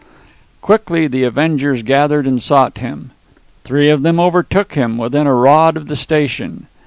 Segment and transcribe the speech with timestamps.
[0.61, 3.11] Quickly the avengers gathered and sought him.
[3.63, 6.65] Three of them overtook him within a rod of the station.